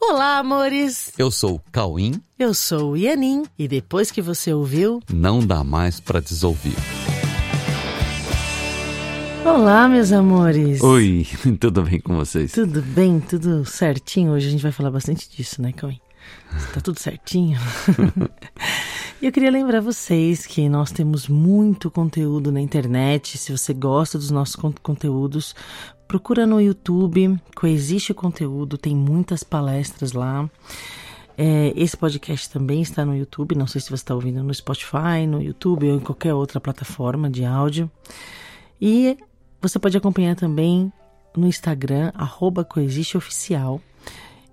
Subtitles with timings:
[0.00, 1.12] Olá, amores!
[1.18, 2.20] Eu sou o Cauim.
[2.38, 3.44] Eu sou o Ianin.
[3.58, 6.74] E depois que você ouviu, Não dá mais pra desouvir.
[9.44, 10.80] Olá, meus amores!
[10.82, 11.26] Oi,
[11.60, 12.52] tudo bem com vocês?
[12.52, 13.20] Tudo bem?
[13.20, 14.32] Tudo certinho?
[14.32, 16.00] Hoje a gente vai falar bastante disso, né, Cauim?
[16.74, 17.58] Tá tudo certinho?
[19.22, 23.36] Eu queria lembrar vocês que nós temos muito conteúdo na internet.
[23.36, 25.54] Se você gosta dos nossos con- conteúdos,
[26.08, 30.48] procura no YouTube, Coexiste o Conteúdo, tem muitas palestras lá.
[31.36, 35.26] É, esse podcast também está no YouTube, não sei se você está ouvindo no Spotify,
[35.28, 37.90] no YouTube ou em qualquer outra plataforma de áudio.
[38.80, 39.18] E
[39.60, 40.90] você pode acompanhar também
[41.36, 43.80] no Instagram, arroba coexisteoficial.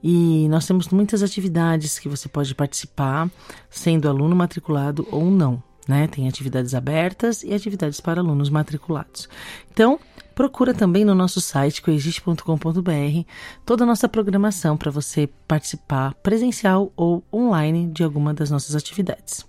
[0.03, 3.29] E nós temos muitas atividades que você pode participar,
[3.69, 5.61] sendo aluno matriculado ou não.
[5.87, 6.07] Né?
[6.07, 9.29] Tem atividades abertas e atividades para alunos matriculados.
[9.71, 9.97] Então,
[10.35, 12.41] procura também no nosso site coexiste.com.br
[13.65, 19.45] toda a nossa programação para você participar presencial ou online de alguma das nossas atividades.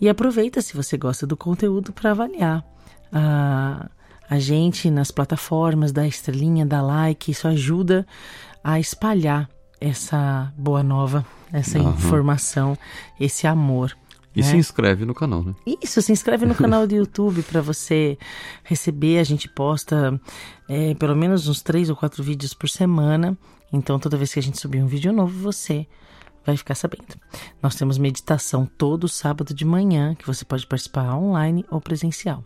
[0.00, 2.64] E aproveita, se você gosta do conteúdo, para avaliar
[3.12, 3.90] a,
[4.30, 8.06] a gente nas plataformas, dá estrelinha, dá like, isso ajuda
[8.62, 9.48] a espalhar
[9.84, 11.90] essa boa nova, essa Aham.
[11.90, 12.78] informação,
[13.20, 13.94] esse amor.
[14.34, 14.46] E né?
[14.46, 15.54] se inscreve no canal, né?
[15.82, 18.18] Isso, se inscreve no canal do YouTube para você
[18.64, 19.18] receber.
[19.18, 20.18] A gente posta
[20.68, 23.36] é, pelo menos uns três ou quatro vídeos por semana.
[23.72, 25.86] Então, toda vez que a gente subir um vídeo novo, você
[26.46, 27.16] vai ficar sabendo.
[27.62, 32.42] Nós temos meditação todo sábado de manhã, que você pode participar online ou presencial.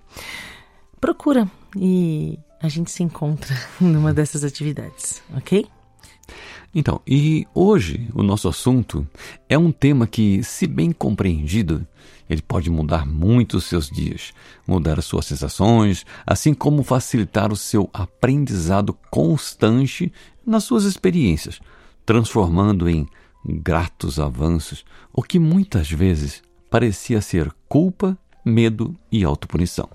[1.01, 5.67] Procura e a gente se encontra numa dessas atividades, ok?
[6.75, 9.07] Então, e hoje o nosso assunto
[9.49, 11.87] é um tema que, se bem compreendido,
[12.29, 14.33] ele pode mudar muito os seus dias,
[14.67, 20.13] mudar as suas sensações, assim como facilitar o seu aprendizado constante
[20.47, 21.59] nas suas experiências,
[22.05, 23.09] transformando em
[23.45, 29.89] gratos avanços o que muitas vezes parecia ser culpa, medo e autopunição.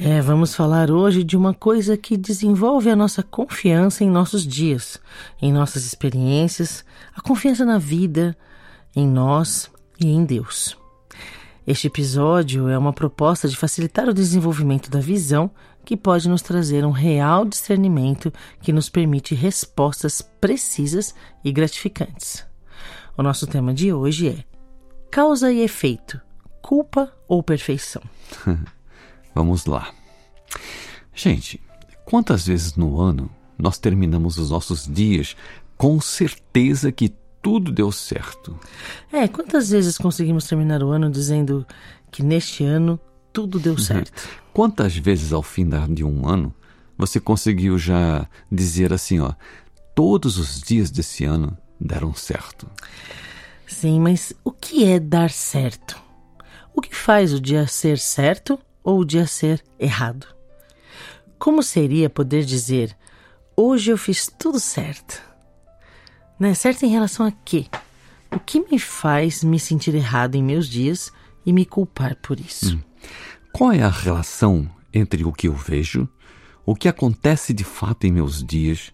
[0.00, 5.00] É, vamos falar hoje de uma coisa que desenvolve a nossa confiança em nossos dias,
[5.42, 6.84] em nossas experiências,
[7.16, 8.36] a confiança na vida,
[8.94, 10.78] em nós e em Deus.
[11.66, 15.50] Este episódio é uma proposta de facilitar o desenvolvimento da visão
[15.84, 18.32] que pode nos trazer um real discernimento
[18.62, 21.12] que nos permite respostas precisas
[21.44, 22.46] e gratificantes.
[23.16, 24.44] O nosso tema de hoje é
[25.10, 26.20] causa e efeito,
[26.62, 28.02] culpa ou perfeição?
[29.38, 29.94] Vamos lá.
[31.14, 31.60] Gente,
[32.04, 35.36] quantas vezes no ano nós terminamos os nossos dias
[35.76, 38.58] com certeza que tudo deu certo?
[39.12, 41.64] É, quantas vezes conseguimos terminar o ano dizendo
[42.10, 42.98] que neste ano
[43.32, 44.28] tudo deu certo?
[44.52, 46.52] Quantas vezes ao fim de um ano
[46.96, 49.34] você conseguiu já dizer assim, ó,
[49.94, 52.68] todos os dias desse ano deram certo?
[53.68, 55.96] Sim, mas o que é dar certo?
[56.74, 60.26] O que faz o dia ser certo ou dia ser errado?
[61.38, 62.96] Como seria poder dizer
[63.54, 65.22] hoje eu fiz tudo certo?
[66.40, 66.54] Né?
[66.54, 67.66] Certo em relação a quê?
[68.34, 71.12] O que me faz me sentir errado em meus dias
[71.44, 72.82] e me culpar por isso?
[73.52, 76.08] Qual é a relação entre o que eu vejo,
[76.64, 78.90] o que acontece de fato em meus dias,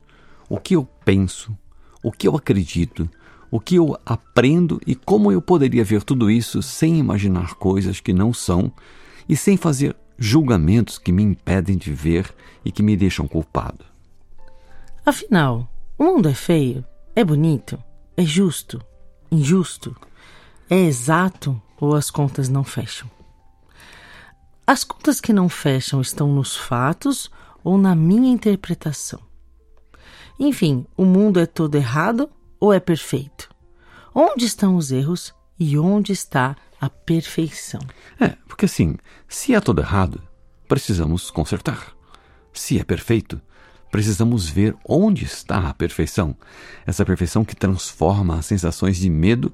[0.48, 1.56] o que eu penso,
[2.02, 3.08] o que eu acredito,
[3.48, 8.12] o que eu aprendo e como eu poderia ver tudo isso sem imaginar coisas que
[8.12, 8.72] não são
[9.28, 12.32] e sem fazer julgamentos que me impedem de ver
[12.64, 13.84] e que me deixam culpado?
[15.04, 15.68] Afinal,
[15.98, 16.84] o mundo é feio?
[17.14, 17.82] É bonito?
[18.16, 18.80] É justo?
[19.30, 19.96] Injusto?
[20.68, 23.10] É exato ou as contas não fecham?
[24.66, 27.30] As contas que não fecham estão nos fatos
[27.62, 29.20] ou na minha interpretação?
[30.38, 33.50] Enfim, o mundo é todo errado ou é perfeito?
[34.14, 37.80] Onde estão os erros e onde está a perfeição?
[38.20, 38.96] É, porque assim,
[39.28, 40.22] se é todo errado,
[40.68, 41.94] precisamos consertar.
[42.52, 43.40] Se é perfeito,
[43.90, 46.36] precisamos ver onde está a perfeição.
[46.86, 49.52] Essa perfeição que transforma as sensações de medo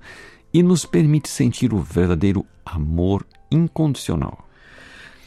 [0.52, 4.49] e nos permite sentir o verdadeiro amor incondicional.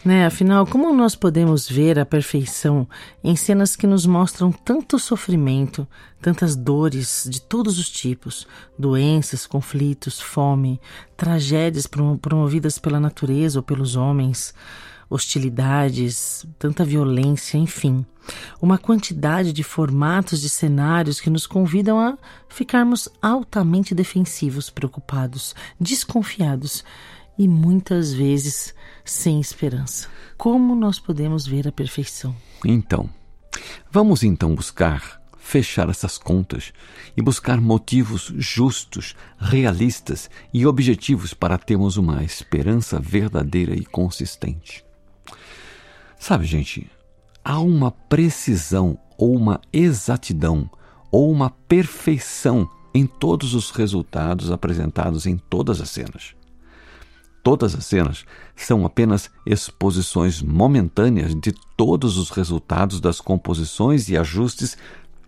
[0.03, 0.25] Né?
[0.25, 2.85] Afinal, como nós podemos ver a perfeição
[3.23, 5.87] em cenas que nos mostram tanto sofrimento,
[6.21, 8.45] tantas dores de todos os tipos,
[8.77, 10.79] doenças, conflitos, fome,
[11.15, 14.53] tragédias promo- promovidas pela natureza ou pelos homens,
[15.09, 18.05] hostilidades, tanta violência, enfim.
[18.61, 22.17] Uma quantidade de formatos de cenários que nos convidam a
[22.49, 26.83] ficarmos altamente defensivos, preocupados, desconfiados
[27.37, 30.07] e muitas vezes sem esperança.
[30.37, 32.35] Como nós podemos ver a perfeição?
[32.65, 33.09] Então,
[33.91, 36.71] vamos então buscar fechar essas contas
[37.17, 44.85] e buscar motivos justos, realistas e objetivos para termos uma esperança verdadeira e consistente.
[46.17, 46.89] Sabe, gente,
[47.43, 50.69] há uma precisão ou uma exatidão
[51.11, 56.33] ou uma perfeição em todos os resultados apresentados em todas as cenas.
[57.43, 58.25] Todas as cenas
[58.55, 64.77] são apenas exposições momentâneas de todos os resultados das composições e ajustes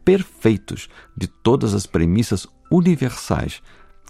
[0.05, 3.61] perfeitos de todas as premissas universais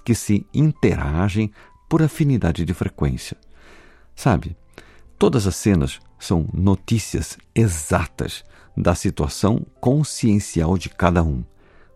[0.03, 1.51] que se interagem
[1.89, 3.35] por afinidade de frequência.
[4.15, 4.55] Sabe,
[5.17, 8.43] todas as cenas são notícias exatas
[8.77, 11.43] da situação consciencial de cada um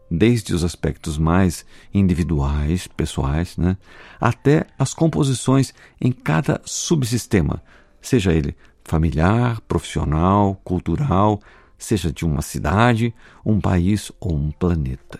[0.09, 3.77] desde os aspectos mais individuais, pessoais, né,
[4.19, 7.61] até as composições em cada subsistema,
[8.01, 11.39] seja ele familiar, profissional, cultural,
[11.77, 13.13] seja de uma cidade,
[13.45, 15.19] um país ou um planeta.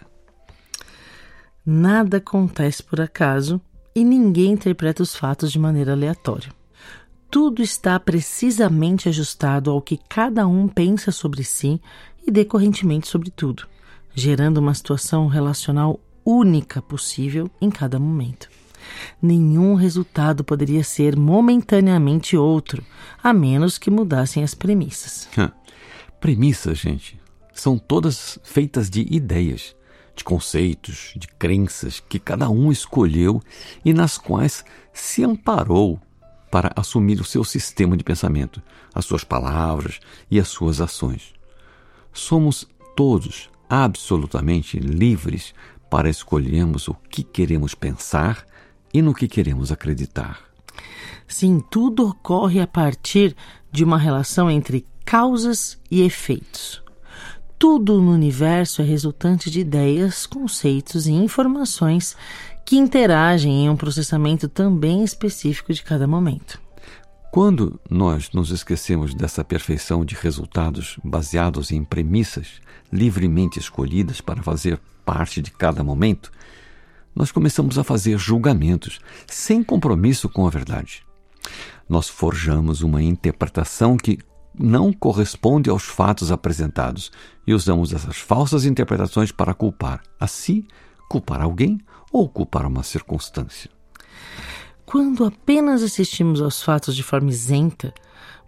[1.66, 3.62] Nada acontece por acaso
[3.96, 6.52] e ninguém interpreta os fatos de maneira aleatória.
[7.30, 11.80] Tudo está precisamente ajustado ao que cada um pensa sobre si
[12.26, 13.68] e decorrentemente sobre tudo
[14.14, 18.50] gerando uma situação relacional única possível em cada momento.
[19.22, 22.84] Nenhum resultado poderia ser momentaneamente outro,
[23.22, 25.28] a menos que mudassem as premissas.
[26.20, 27.20] premissas, gente,
[27.54, 29.76] são todas feitas de ideias,
[30.16, 33.42] de conceitos, de crenças que cada um escolheu
[33.84, 34.64] e nas quais
[34.94, 36.00] se amparou
[36.52, 38.62] para assumir o seu sistema de pensamento,
[38.94, 40.00] as suas palavras
[40.32, 41.34] e as suas ações.
[42.12, 45.54] Somos todos absolutamente livres
[45.90, 48.46] para escolhermos o que queremos pensar
[48.94, 50.40] e no que queremos acreditar.
[51.28, 53.36] Sim, tudo ocorre a partir
[53.72, 56.82] de uma relação entre causas e efeitos.
[57.58, 62.16] Tudo no universo é resultante de ideias, conceitos e informações
[62.66, 66.60] que interagem em um processamento também específico de cada momento.
[67.32, 72.60] Quando nós nos esquecemos dessa perfeição de resultados baseados em premissas
[72.92, 76.32] livremente escolhidas para fazer parte de cada momento,
[77.16, 81.06] nós começamos a fazer julgamentos sem compromisso com a verdade.
[81.88, 84.18] Nós forjamos uma interpretação que
[84.58, 87.12] não corresponde aos fatos apresentados
[87.46, 90.68] e usamos essas falsas interpretações para culpar a si,
[91.08, 91.80] culpar alguém
[92.12, 93.70] ou culpar uma circunstância.
[94.90, 97.94] Quando apenas assistimos aos fatos de forma isenta,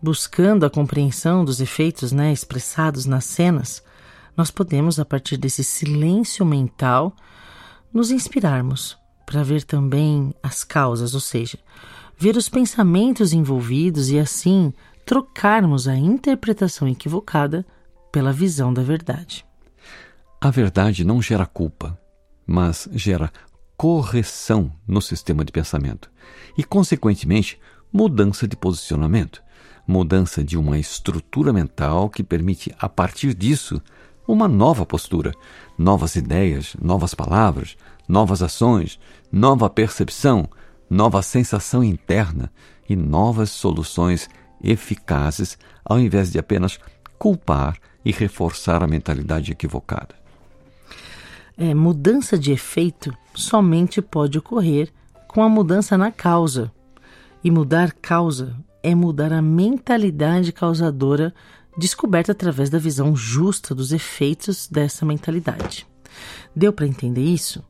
[0.01, 3.83] buscando a compreensão dos efeitos né, expressados nas cenas,
[4.35, 7.15] nós podemos, a partir desse silêncio mental,
[7.93, 11.59] nos inspirarmos para ver também as causas, ou seja,
[12.17, 14.73] ver os pensamentos envolvidos e assim
[15.05, 17.63] trocarmos a interpretação equivocada
[18.11, 19.45] pela visão da verdade.
[20.41, 21.95] A verdade não gera culpa,
[22.47, 23.31] mas gera
[23.81, 26.07] correção no sistema de pensamento
[26.55, 27.59] e, consequentemente,
[27.91, 29.41] mudança de posicionamento,
[29.87, 33.81] mudança de uma estrutura mental que permite, a partir disso,
[34.27, 35.31] uma nova postura,
[35.79, 37.75] novas ideias, novas palavras,
[38.07, 38.99] novas ações,
[39.31, 40.47] nova percepção,
[40.87, 42.53] nova sensação interna
[42.87, 44.29] e novas soluções
[44.63, 46.77] eficazes, ao invés de apenas
[47.17, 50.21] culpar e reforçar a mentalidade equivocada
[51.61, 54.91] é, mudança de efeito somente pode ocorrer
[55.27, 56.71] com a mudança na causa.
[57.43, 61.31] E mudar causa é mudar a mentalidade causadora
[61.77, 65.85] descoberta através da visão justa dos efeitos dessa mentalidade.
[66.55, 67.63] Deu para entender isso?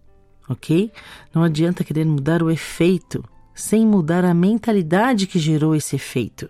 [0.48, 0.89] Ok?
[1.33, 3.21] Não adianta querer mudar o efeito
[3.53, 6.50] sem mudar a mentalidade que gerou esse efeito.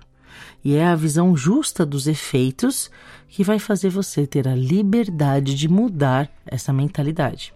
[0.64, 2.90] E é a visão justa dos efeitos
[3.28, 7.54] que vai fazer você ter a liberdade de mudar essa mentalidade.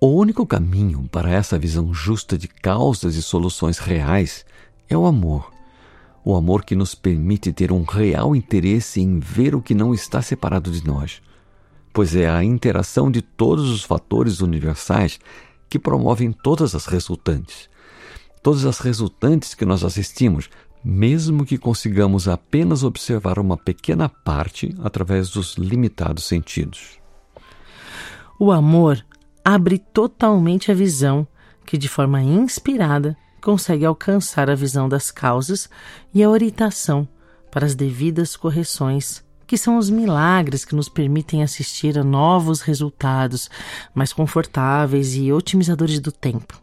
[0.00, 4.46] O único caminho para essa visão justa de causas e soluções reais
[4.88, 5.52] é o amor.
[6.24, 10.22] O amor que nos permite ter um real interesse em ver o que não está
[10.22, 11.22] separado de nós,
[11.92, 15.18] pois é a interação de todos os fatores universais
[15.68, 17.68] que promovem todas as resultantes.
[18.42, 20.48] Todas as resultantes que nós assistimos
[20.84, 26.98] mesmo que consigamos apenas observar uma pequena parte através dos limitados sentidos.
[28.38, 29.04] O amor
[29.44, 31.26] abre totalmente a visão
[31.66, 35.68] que, de forma inspirada, consegue alcançar a visão das causas
[36.12, 37.06] e a orientação
[37.50, 43.50] para as devidas correções, que são os milagres que nos permitem assistir a novos resultados
[43.94, 46.60] mais confortáveis e otimizadores do tempo.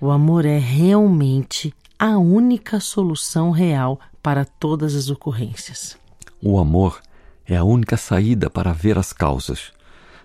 [0.00, 5.96] O amor é realmente a única solução real para todas as ocorrências.
[6.42, 7.00] O amor
[7.46, 9.72] é a única saída para ver as causas.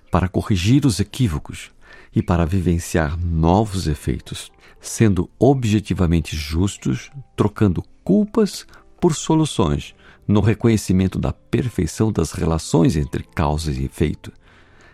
[0.09, 1.69] para corrigir os equívocos
[2.15, 8.65] e para vivenciar novos efeitos, sendo objetivamente justos, trocando culpas
[8.99, 9.93] por soluções,
[10.27, 14.31] no reconhecimento da perfeição das relações entre causa e efeito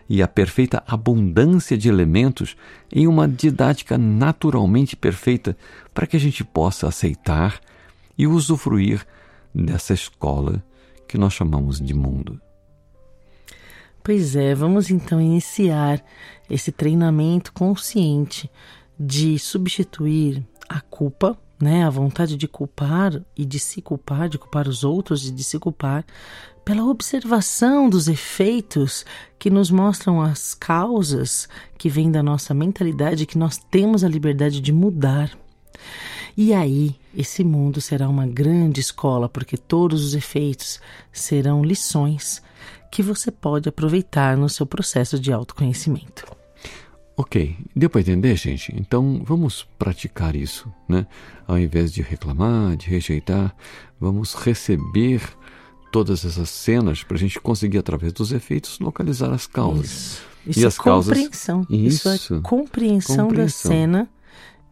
[0.08, 2.56] e a perfeita abundância de elementos
[2.92, 5.56] em uma didática naturalmente perfeita
[5.92, 7.60] para que a gente possa aceitar
[8.16, 9.06] e usufruir
[9.54, 10.62] dessa escola
[11.08, 12.40] que nós chamamos de mundo.
[14.02, 16.04] Pois é, vamos então iniciar
[16.50, 18.50] esse treinamento consciente
[19.00, 24.68] de substituir a culpa, né, a vontade de culpar e de se culpar, de culpar
[24.68, 26.04] os outros e de se culpar,
[26.64, 29.04] pela observação dos efeitos
[29.38, 34.60] que nos mostram as causas que vêm da nossa mentalidade que nós temos a liberdade
[34.60, 35.30] de mudar.
[36.36, 40.80] E aí, esse mundo será uma grande escola, porque todos os efeitos
[41.12, 42.42] serão lições
[42.90, 46.24] que você pode aproveitar no seu processo de autoconhecimento.
[47.16, 48.74] Ok, deu para entender, gente?
[48.76, 51.06] Então vamos praticar isso, né?
[51.46, 53.54] Ao invés de reclamar, de rejeitar,
[54.00, 55.22] vamos receber
[55.94, 59.84] todas essas cenas para a gente conseguir, através dos efeitos, localizar as causas.
[59.84, 61.64] Isso, isso e é as compreensão.
[61.64, 61.84] Causas...
[61.84, 64.10] Isso, isso é compreensão, compreensão da cena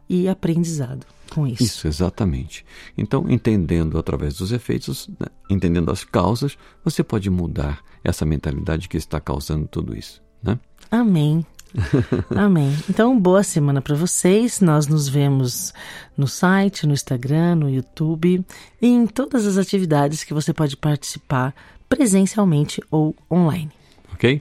[0.08, 1.62] e aprendizado com isso.
[1.62, 2.66] Isso, exatamente.
[2.98, 8.96] Então, entendendo através dos efeitos, né, entendendo as causas, você pode mudar essa mentalidade que
[8.96, 10.58] está causando tudo isso, né?
[10.90, 11.46] Amém.
[12.34, 12.76] Amém.
[12.88, 14.60] Então, boa semana para vocês.
[14.60, 15.72] Nós nos vemos
[16.16, 18.44] no site, no Instagram, no YouTube
[18.80, 21.54] e em todas as atividades que você pode participar
[21.88, 23.70] presencialmente ou online.
[24.12, 24.40] Ok?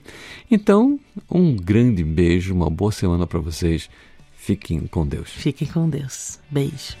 [0.50, 0.98] Então,
[1.30, 3.88] um grande beijo, uma boa semana para vocês.
[4.36, 5.30] Fiquem com Deus.
[5.30, 6.38] Fiquem com Deus.
[6.50, 6.96] Beijo.